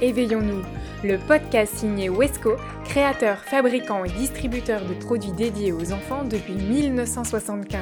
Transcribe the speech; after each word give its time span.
Éveillons-nous, 0.00 0.62
le 1.02 1.18
podcast 1.18 1.74
signé 1.74 2.08
Wesco, 2.08 2.54
créateur, 2.84 3.38
fabricant 3.38 4.04
et 4.04 4.10
distributeur 4.10 4.80
de 4.84 4.94
produits 4.94 5.32
dédiés 5.32 5.72
aux 5.72 5.92
enfants 5.92 6.22
depuis 6.22 6.54
1975. 6.54 7.80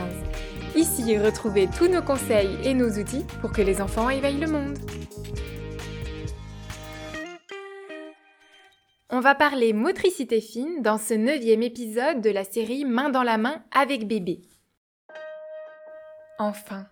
Ici, 0.75 1.19
retrouvez 1.19 1.69
tous 1.77 1.89
nos 1.89 2.01
conseils 2.01 2.57
et 2.65 2.73
nos 2.73 2.89
outils 2.89 3.27
pour 3.43 3.53
que 3.53 3.61
les 3.61 3.83
enfants 3.83 4.09
éveillent 4.09 4.41
le 4.41 4.47
monde. 4.47 4.79
On 9.11 9.21
va 9.21 9.35
parler 9.35 9.75
motricité 9.75 10.41
fine 10.41 10.81
dans 10.81 10.97
ce 10.97 11.13
neuvième 11.13 11.63
épisode 11.63 12.23
de 12.23 12.31
la 12.31 12.45
série 12.45 12.87
Main 12.87 13.11
dans 13.11 13.25
la 13.25 13.37
main 13.37 13.63
avec 13.73 14.09
bébé. 14.09 14.41
Enfin, 16.39 16.87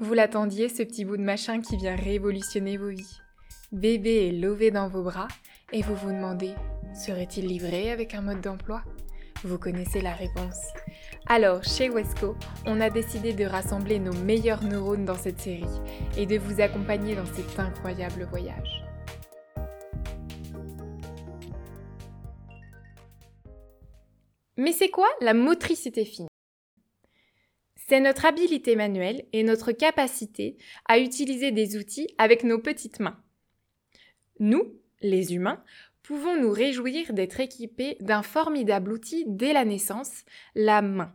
vous 0.00 0.14
l'attendiez 0.14 0.68
ce 0.68 0.84
petit 0.84 1.04
bout 1.04 1.16
de 1.16 1.22
machin 1.22 1.60
qui 1.60 1.76
vient 1.76 1.96
révolutionner 1.96 2.76
vos 2.76 2.90
vies. 2.90 3.22
Bébé 3.72 4.28
est 4.28 4.32
lové 4.32 4.70
dans 4.70 4.86
vos 4.86 5.02
bras 5.02 5.28
et 5.72 5.80
vous 5.80 5.94
vous 5.94 6.12
demandez, 6.12 6.52
serait-il 6.94 7.46
livré 7.46 7.90
avec 7.90 8.12
un 8.12 8.20
mode 8.20 8.42
d'emploi? 8.42 8.82
Vous 9.44 9.56
connaissez 9.56 10.02
la 10.02 10.12
réponse. 10.12 10.58
Alors, 11.26 11.64
chez 11.64 11.88
Wesco, 11.88 12.36
on 12.66 12.82
a 12.82 12.90
décidé 12.90 13.32
de 13.32 13.46
rassembler 13.46 13.98
nos 13.98 14.12
meilleurs 14.12 14.62
neurones 14.62 15.06
dans 15.06 15.16
cette 15.16 15.40
série 15.40 15.64
et 16.18 16.26
de 16.26 16.36
vous 16.36 16.60
accompagner 16.60 17.16
dans 17.16 17.24
cet 17.24 17.58
incroyable 17.58 18.24
voyage. 18.24 18.84
Mais 24.58 24.72
c'est 24.72 24.90
quoi 24.90 25.08
la 25.22 25.32
motricité 25.32 26.04
fine? 26.04 26.28
C'est 27.88 28.00
notre 28.00 28.26
habileté 28.26 28.76
manuelle 28.76 29.24
et 29.32 29.42
notre 29.42 29.72
capacité 29.72 30.58
à 30.86 30.98
utiliser 30.98 31.52
des 31.52 31.78
outils 31.78 32.08
avec 32.18 32.44
nos 32.44 32.58
petites 32.58 33.00
mains. 33.00 33.16
Nous, 34.38 34.74
les 35.00 35.34
humains, 35.34 35.62
pouvons 36.02 36.36
nous 36.36 36.50
réjouir 36.50 37.12
d'être 37.12 37.40
équipés 37.40 37.96
d'un 38.00 38.22
formidable 38.22 38.92
outil 38.92 39.24
dès 39.26 39.52
la 39.52 39.64
naissance, 39.64 40.24
la 40.54 40.82
main. 40.82 41.14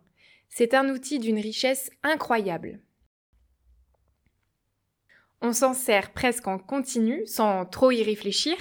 C'est 0.49 0.73
un 0.73 0.89
outil 0.89 1.19
d'une 1.19 1.39
richesse 1.39 1.91
incroyable. 2.03 2.79
On 5.41 5.53
s'en 5.53 5.73
sert 5.73 6.13
presque 6.13 6.47
en 6.47 6.57
continu, 6.57 7.25
sans 7.27 7.65
trop 7.65 7.91
y 7.91 8.01
réfléchir, 8.01 8.55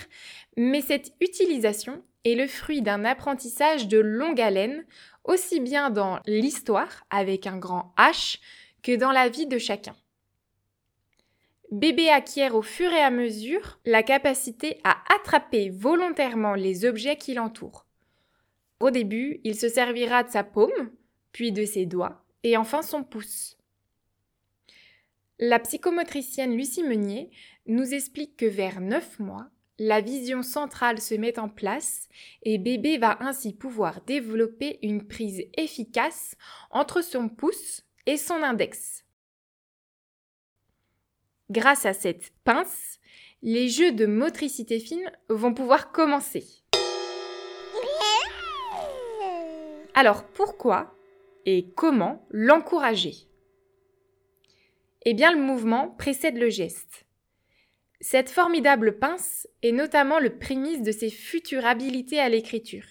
mais 0.56 0.82
cette 0.82 1.14
utilisation 1.20 2.02
est 2.24 2.34
le 2.34 2.46
fruit 2.46 2.82
d'un 2.82 3.04
apprentissage 3.04 3.88
de 3.88 3.98
longue 3.98 4.40
haleine, 4.40 4.84
aussi 5.24 5.60
bien 5.60 5.90
dans 5.90 6.20
l'histoire, 6.26 7.04
avec 7.08 7.46
un 7.46 7.56
grand 7.56 7.94
H, 7.96 8.40
que 8.82 8.94
dans 8.94 9.12
la 9.12 9.28
vie 9.28 9.46
de 9.46 9.58
chacun. 9.58 9.96
Bébé 11.72 12.08
acquiert 12.10 12.54
au 12.54 12.62
fur 12.62 12.92
et 12.92 13.00
à 13.00 13.10
mesure 13.10 13.80
la 13.84 14.02
capacité 14.02 14.78
à 14.84 14.96
attraper 15.14 15.70
volontairement 15.70 16.54
les 16.54 16.84
objets 16.84 17.16
qui 17.16 17.34
l'entourent. 17.34 17.86
Au 18.78 18.90
début, 18.90 19.40
il 19.42 19.58
se 19.58 19.68
servira 19.68 20.22
de 20.22 20.30
sa 20.30 20.44
paume, 20.44 20.90
puis 21.32 21.50
de 21.50 21.64
ses 21.64 21.86
doigts, 21.86 22.24
et 22.44 22.56
enfin 22.56 22.82
son 22.82 23.02
pouce. 23.02 23.56
La 25.38 25.58
psychomotricienne 25.58 26.56
Lucie 26.56 26.82
Meunier 26.82 27.30
nous 27.66 27.94
explique 27.94 28.36
que 28.36 28.46
vers 28.46 28.80
9 28.80 29.18
mois, 29.18 29.48
la 29.78 30.00
vision 30.00 30.42
centrale 30.42 31.00
se 31.00 31.14
met 31.14 31.38
en 31.38 31.48
place 31.48 32.08
et 32.42 32.58
bébé 32.58 32.96
va 32.96 33.18
ainsi 33.20 33.52
pouvoir 33.52 34.00
développer 34.02 34.78
une 34.82 35.06
prise 35.06 35.42
efficace 35.56 36.36
entre 36.70 37.02
son 37.02 37.28
pouce 37.28 37.82
et 38.06 38.16
son 38.16 38.42
index. 38.42 39.05
Grâce 41.50 41.86
à 41.86 41.92
cette 41.92 42.32
pince, 42.42 42.98
les 43.40 43.68
jeux 43.68 43.92
de 43.92 44.06
motricité 44.06 44.80
fine 44.80 45.10
vont 45.28 45.54
pouvoir 45.54 45.92
commencer. 45.92 46.44
Alors 49.94 50.24
pourquoi 50.24 50.94
et 51.44 51.70
comment 51.76 52.26
l'encourager? 52.30 53.14
Eh 55.04 55.14
bien 55.14 55.32
le 55.32 55.40
mouvement 55.40 55.90
précède 55.90 56.36
le 56.36 56.50
geste. 56.50 57.06
Cette 58.00 58.28
formidable 58.28 58.98
pince 58.98 59.46
est 59.62 59.70
notamment 59.70 60.18
le 60.18 60.38
prémisse 60.38 60.82
de 60.82 60.90
ses 60.90 61.10
futures 61.10 61.64
habilités 61.64 62.18
à 62.18 62.28
l'écriture. 62.28 62.84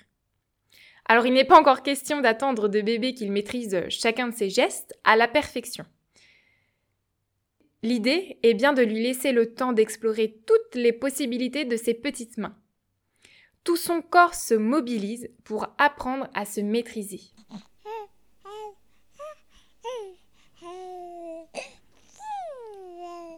Alors 1.08 1.28
il 1.28 1.34
n'est 1.34 1.44
pas 1.44 1.60
encore 1.60 1.84
question 1.84 2.22
d'attendre 2.22 2.70
de 2.70 2.80
bébé 2.80 3.14
qu'il 3.14 3.34
maîtrise 3.34 3.78
chacun 3.90 4.30
de 4.30 4.34
ses 4.34 4.50
gestes 4.50 4.98
à 5.04 5.18
la 5.18 5.28
perfection. 5.28 5.86
L'idée 7.86 8.40
est 8.42 8.56
bien 8.56 8.74
de 8.74 8.82
lui 8.82 9.00
laisser 9.00 9.32
le 9.32 9.54
temps 9.54 9.72
d'explorer 9.72 10.42
toutes 10.48 10.74
les 10.74 10.92
possibilités 10.92 11.66
de 11.66 11.78
ses 11.78 11.94
petites 11.94 12.40
mains. 12.40 12.58
Tout 13.64 13.76
son 13.76 14.02
corps 14.02 14.34
se 14.34 14.56
mobilise 14.56 15.30
pour 15.44 15.68
apprendre 15.78 16.28
à 16.34 16.46
se 16.46 16.62
maîtriser. 16.62 17.22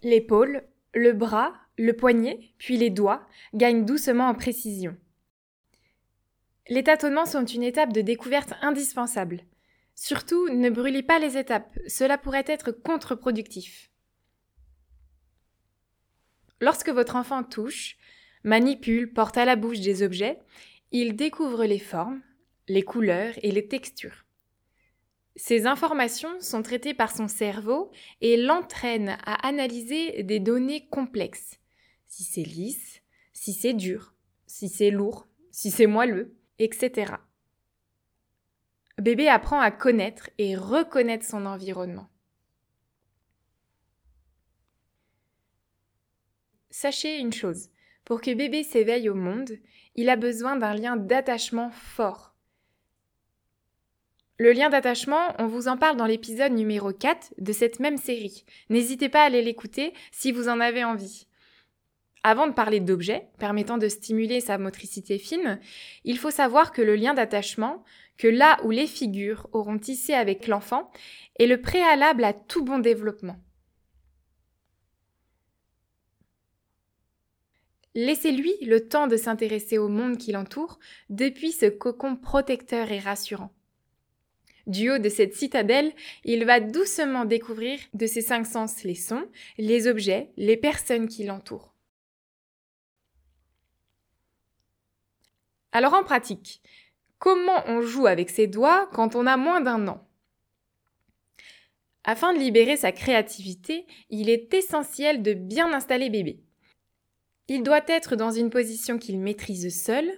L'épaule, 0.02 0.64
le 0.94 1.12
bras, 1.12 1.54
le 1.78 1.92
poignet, 1.92 2.40
puis 2.58 2.78
les 2.78 2.90
doigts 2.90 3.28
gagnent 3.54 3.84
doucement 3.84 4.30
en 4.30 4.34
précision. 4.34 4.96
Les 6.70 6.86
tâtonnements 6.86 7.26
sont 7.26 7.44
une 7.44 7.64
étape 7.64 7.92
de 7.92 8.00
découverte 8.00 8.54
indispensable. 8.62 9.42
Surtout, 9.94 10.48
ne 10.48 10.70
brûlez 10.70 11.04
pas 11.04 11.20
les 11.20 11.36
étapes, 11.36 11.78
cela 11.90 12.18
pourrait 12.18 12.46
être 12.48 12.72
contre-productif. 12.72 13.92
Lorsque 16.60 16.90
votre 16.90 17.16
enfant 17.16 17.44
touche, 17.44 17.98
manipule, 18.44 19.12
porte 19.14 19.38
à 19.38 19.46
la 19.46 19.56
bouche 19.56 19.80
des 19.80 20.04
objets, 20.04 20.40
il 20.92 21.16
découvre 21.16 21.66
les 21.66 21.80
formes, 21.80 22.22
les 22.68 22.84
couleurs 22.84 23.34
et 23.44 23.52
les 23.52 23.68
textures. 23.68 24.26
Ces 25.36 25.68
informations 25.68 26.42
sont 26.42 26.64
traitées 26.64 26.96
par 26.96 27.16
son 27.16 27.28
cerveau 27.28 27.92
et 28.22 28.38
l'entraînent 28.38 29.18
à 29.24 29.48
analyser 29.48 30.24
des 30.24 30.40
données 30.40 30.88
complexes. 30.88 31.60
Si 32.08 32.24
c'est 32.24 32.44
lisse, 32.44 33.02
si 33.34 33.54
c'est 33.54 33.74
dur, 33.74 34.16
si 34.48 34.68
c'est 34.68 34.90
lourd, 34.90 35.28
si 35.52 35.70
c'est 35.70 35.86
moelleux, 35.86 36.36
etc. 36.58 37.14
Bébé 39.00 39.28
apprend 39.28 39.60
à 39.60 39.70
connaître 39.70 40.32
et 40.40 40.56
reconnaître 40.56 41.26
son 41.26 41.46
environnement. 41.46 42.10
Sachez 46.80 47.18
une 47.18 47.34
chose, 47.34 47.70
pour 48.06 48.22
que 48.22 48.32
bébé 48.36 48.62
s'éveille 48.62 49.10
au 49.10 49.16
monde, 49.16 49.58
il 49.96 50.10
a 50.10 50.16
besoin 50.16 50.58
d'un 50.58 50.76
lien 50.76 50.96
d'attachement 50.96 51.72
fort. 51.72 52.36
Le 54.38 54.52
lien 54.52 54.70
d'attachement, 54.70 55.34
on 55.40 55.48
vous 55.48 55.70
en 55.70 55.78
parle 55.78 55.98
dans 55.98 56.06
l'épisode 56.06 56.52
numéro 56.52 56.94
4 56.94 57.34
de 57.40 57.52
cette 57.52 57.80
même 57.80 57.98
série. 57.98 58.46
N'hésitez 58.70 59.10
pas 59.10 59.24
à 59.24 59.26
aller 59.26 59.42
l'écouter 59.42 59.92
si 60.12 60.32
vous 60.32 60.50
en 60.50 60.60
avez 60.60 60.84
envie. 60.84 61.26
Avant 62.22 62.46
de 62.46 62.54
parler 62.54 62.80
d'objets 62.80 63.28
permettant 63.40 63.80
de 63.80 63.88
stimuler 63.88 64.40
sa 64.40 64.60
motricité 64.60 65.18
fine, 65.18 65.60
il 66.04 66.20
faut 66.20 66.30
savoir 66.30 66.72
que 66.72 66.84
le 66.84 66.96
lien 66.96 67.16
d'attachement, 67.16 67.84
que 68.20 68.28
là 68.28 68.60
où 68.64 68.70
les 68.70 68.86
figures 68.86 69.48
auront 69.52 69.80
tissé 69.80 70.14
avec 70.14 70.46
l'enfant, 70.46 70.92
est 71.40 71.48
le 71.48 71.60
préalable 71.60 72.24
à 72.24 72.34
tout 72.34 72.64
bon 72.64 72.78
développement. 72.78 73.38
Laissez-lui 77.98 78.54
le 78.62 78.88
temps 78.88 79.08
de 79.08 79.18
s'intéresser 79.18 79.80
au 79.80 79.88
monde 79.88 80.20
qui 80.20 80.32
l'entoure 80.32 80.78
depuis 81.10 81.52
ce 81.52 81.66
cocon 81.66 82.16
protecteur 82.16 82.92
et 82.92 83.00
rassurant. 83.00 83.52
Du 84.68 84.92
haut 84.92 85.00
de 85.00 85.10
cette 85.10 85.34
citadelle, 85.34 85.92
il 86.24 86.46
va 86.46 86.60
doucement 86.60 87.26
découvrir 87.26 87.80
de 87.96 88.06
ses 88.06 88.22
cinq 88.22 88.46
sens 88.46 88.84
les 88.84 88.94
sons, 88.94 89.28
les 89.58 89.88
objets, 89.88 90.30
les 90.38 90.58
personnes 90.58 91.08
qui 91.08 91.24
l'entourent. 91.24 91.74
Alors 95.72 95.96
en 95.96 96.04
pratique, 96.04 96.62
comment 97.18 97.64
on 97.66 97.82
joue 97.82 98.06
avec 98.06 98.30
ses 98.30 98.46
doigts 98.46 98.88
quand 98.94 99.16
on 99.16 99.26
a 99.26 99.38
moins 99.38 99.60
d'un 99.60 99.88
an? 99.88 100.08
Afin 102.04 102.32
de 102.32 102.38
libérer 102.38 102.78
sa 102.78 102.92
créativité, 102.92 103.88
il 104.12 104.30
est 104.30 104.54
essentiel 104.54 105.24
de 105.24 105.34
bien 105.34 105.74
installer 105.74 106.12
bébé. 106.12 106.44
Il 107.48 107.64
doit 107.64 107.84
être 107.88 108.16
dans 108.16 108.32
une 108.32 108.50
position 108.50 108.98
qu'il 108.98 109.20
maîtrise 109.20 109.84
seul 109.84 110.12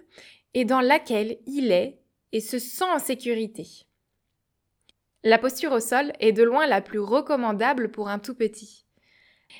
et 0.53 0.65
dans 0.65 0.81
laquelle 0.81 1.37
il 1.45 1.71
est 1.71 2.01
et 2.31 2.41
se 2.41 2.59
sent 2.59 2.85
en 2.85 2.99
sécurité. 2.99 3.67
La 5.23 5.37
posture 5.37 5.73
au 5.73 5.79
sol 5.79 6.13
est 6.19 6.31
de 6.31 6.43
loin 6.43 6.65
la 6.65 6.81
plus 6.81 6.99
recommandable 6.99 7.91
pour 7.91 8.09
un 8.09 8.19
tout 8.19 8.35
petit. 8.35 8.85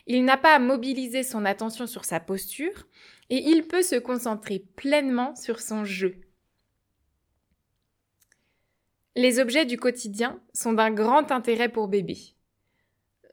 Il 0.08 0.24
n'a 0.24 0.38
pas 0.38 0.56
à 0.56 0.60
mobiliser 0.60 1.24
son 1.24 1.46
attention 1.46 1.86
sur 1.86 2.06
sa 2.06 2.20
posture 2.20 2.88
et 3.30 3.38
il 3.38 3.68
peut 3.68 3.82
se 3.82 3.96
concentrer 3.96 4.60
pleinement 4.76 5.36
sur 5.36 5.60
son 5.60 5.84
jeu. 5.86 6.16
Les 9.16 9.40
objets 9.40 9.66
du 9.66 9.78
quotidien 9.78 10.42
sont 10.54 10.74
d'un 10.74 10.92
grand 10.92 11.32
intérêt 11.32 11.70
pour 11.70 11.88
bébé 11.88 12.18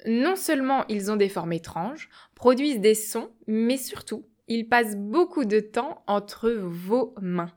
non 0.07 0.37
seulement 0.37 0.85
ils 0.89 1.11
ont 1.11 1.17
des 1.17 1.29
formes 1.29 1.53
étranges, 1.53 2.09
produisent 2.35 2.81
des 2.81 2.95
sons, 2.95 3.31
mais 3.47 3.77
surtout, 3.77 4.25
il 4.49 4.69
passe 4.69 4.97
beaucoup 4.97 5.45
de 5.45 5.61
temps 5.61 6.03
entre 6.07 6.51
vos 6.51 7.15
mains. 7.21 7.53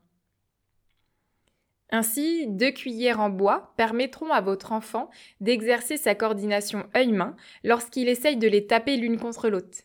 Ainsi, 1.92 2.46
deux 2.48 2.72
cuillères 2.72 3.20
en 3.20 3.30
bois 3.30 3.74
permettront 3.76 4.32
à 4.32 4.42
votre 4.42 4.72
enfant 4.72 5.10
d'exercer 5.42 5.98
sa 5.98 6.14
coordination 6.14 6.88
œil-main 6.96 7.36
lorsqu'il 7.64 8.10
essaye 8.10 8.38
de 8.38 8.48
les 8.48 8.68
taper 8.68 8.96
l'une 8.98 9.20
contre 9.20 9.50
l'autre. 9.50 9.80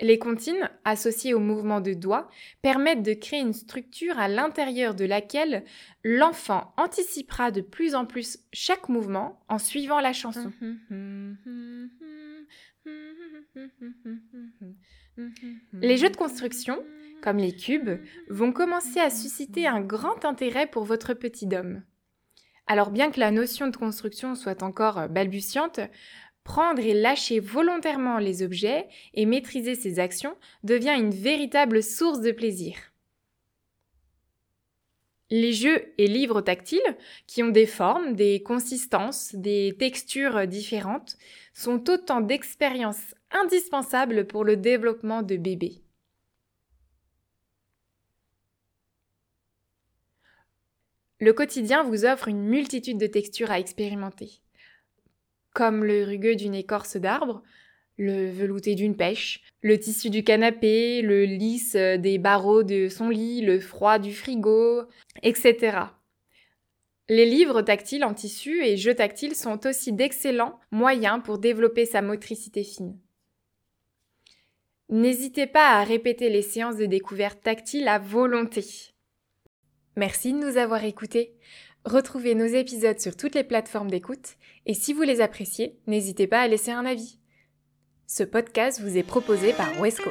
Les 0.00 0.18
comptines, 0.18 0.68
associées 0.84 1.34
au 1.34 1.38
mouvement 1.38 1.80
de 1.80 1.92
doigts, 1.92 2.28
permettent 2.60 3.02
de 3.02 3.12
créer 3.12 3.40
une 3.40 3.52
structure 3.52 4.18
à 4.18 4.26
l'intérieur 4.26 4.94
de 4.94 5.04
laquelle 5.04 5.64
l'enfant 6.02 6.74
anticipera 6.76 7.50
de 7.50 7.60
plus 7.60 7.94
en 7.94 8.04
plus 8.04 8.38
chaque 8.52 8.88
mouvement 8.88 9.40
en 9.48 9.58
suivant 9.58 10.00
la 10.00 10.12
chanson. 10.12 10.52
Les 15.74 15.96
jeux 15.96 16.10
de 16.10 16.16
construction, 16.16 16.82
comme 17.22 17.36
les 17.38 17.54
cubes, 17.54 18.00
vont 18.28 18.52
commencer 18.52 18.98
à 18.98 19.10
susciter 19.10 19.66
un 19.66 19.80
grand 19.80 20.24
intérêt 20.24 20.66
pour 20.66 20.84
votre 20.84 21.14
petit 21.14 21.48
homme. 21.54 21.82
Alors 22.66 22.90
bien 22.90 23.10
que 23.10 23.20
la 23.20 23.30
notion 23.30 23.68
de 23.68 23.76
construction 23.76 24.34
soit 24.34 24.62
encore 24.62 25.08
balbutiante, 25.08 25.80
prendre 26.44 26.80
et 26.80 26.94
lâcher 26.94 27.40
volontairement 27.40 28.18
les 28.18 28.42
objets 28.42 28.88
et 29.14 29.26
maîtriser 29.26 29.74
ses 29.74 29.98
actions 29.98 30.36
devient 30.64 30.96
une 30.98 31.10
véritable 31.10 31.82
source 31.82 32.20
de 32.20 32.32
plaisir. 32.32 32.76
Les 35.30 35.54
jeux 35.54 35.94
et 35.96 36.08
livres 36.08 36.42
tactiles, 36.42 36.96
qui 37.26 37.42
ont 37.42 37.48
des 37.48 37.64
formes, 37.64 38.14
des 38.14 38.42
consistances, 38.42 39.34
des 39.34 39.74
textures 39.78 40.46
différentes, 40.46 41.16
sont 41.54 41.88
autant 41.88 42.20
d'expériences 42.20 43.14
indispensables 43.30 44.26
pour 44.26 44.44
le 44.44 44.58
développement 44.58 45.22
de 45.22 45.36
bébés. 45.36 45.80
Le 51.18 51.32
quotidien 51.32 51.82
vous 51.82 52.04
offre 52.04 52.28
une 52.28 52.42
multitude 52.42 52.98
de 52.98 53.06
textures 53.06 53.52
à 53.52 53.58
expérimenter, 53.58 54.41
comme 55.52 55.84
le 55.84 56.04
rugueux 56.04 56.36
d'une 56.36 56.54
écorce 56.54 56.96
d'arbre, 56.96 57.42
le 57.98 58.30
velouté 58.30 58.74
d'une 58.74 58.96
pêche, 58.96 59.42
le 59.60 59.78
tissu 59.78 60.10
du 60.10 60.24
canapé, 60.24 61.02
le 61.02 61.24
lisse 61.24 61.74
des 61.74 62.18
barreaux 62.18 62.62
de 62.62 62.88
son 62.88 63.08
lit, 63.10 63.42
le 63.42 63.60
froid 63.60 63.98
du 63.98 64.14
frigo, 64.14 64.82
etc. 65.22 65.78
Les 67.08 67.26
livres 67.26 67.62
tactiles 67.62 68.04
en 68.04 68.14
tissu 68.14 68.64
et 68.64 68.76
jeux 68.76 68.94
tactiles 68.94 69.34
sont 69.34 69.66
aussi 69.66 69.92
d'excellents 69.92 70.58
moyens 70.70 71.20
pour 71.22 71.38
développer 71.38 71.84
sa 71.84 72.00
motricité 72.00 72.64
fine. 72.64 72.98
N'hésitez 74.88 75.46
pas 75.46 75.78
à 75.78 75.84
répéter 75.84 76.28
les 76.28 76.42
séances 76.42 76.76
de 76.76 76.86
découverte 76.86 77.42
tactile 77.42 77.88
à 77.88 77.98
volonté. 77.98 78.64
Merci 79.96 80.32
de 80.32 80.38
nous 80.38 80.56
avoir 80.56 80.84
écoutés. 80.84 81.34
Retrouvez 81.84 82.36
nos 82.36 82.46
épisodes 82.46 83.00
sur 83.00 83.16
toutes 83.16 83.34
les 83.34 83.42
plateformes 83.42 83.90
d'écoute 83.90 84.36
et 84.66 84.74
si 84.74 84.92
vous 84.92 85.02
les 85.02 85.20
appréciez, 85.20 85.76
n'hésitez 85.88 86.28
pas 86.28 86.40
à 86.40 86.48
laisser 86.48 86.70
un 86.70 86.86
avis. 86.86 87.18
Ce 88.06 88.22
podcast 88.22 88.80
vous 88.80 88.96
est 88.96 89.02
proposé 89.02 89.52
par 89.52 89.80
Wesco. 89.80 90.10